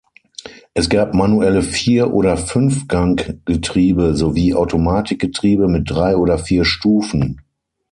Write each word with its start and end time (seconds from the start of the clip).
Es 0.73 0.89
gab 0.89 1.13
manuelle 1.13 1.61
Vier- 1.61 2.11
oder 2.11 2.35
Fünfganggetriebe, 2.35 4.15
sowie 4.15 4.55
Automatikgetriebe 4.55 5.67
mit 5.67 5.91
drei 5.91 6.17
oder 6.17 6.39
vier 6.39 6.65
Stufen. 6.65 7.41